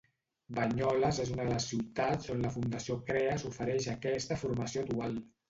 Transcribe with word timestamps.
Banyoles 0.59 1.19
és 1.23 1.29
una 1.33 1.45
de 1.49 1.53
les 1.55 1.67
ciutats 1.73 2.33
on 2.37 2.41
la 2.47 2.53
Fundació 2.57 2.97
Kreas 3.11 3.47
ofereix 3.53 3.91
aquesta 3.95 4.41
formació 4.47 4.87
dual. 4.91 5.17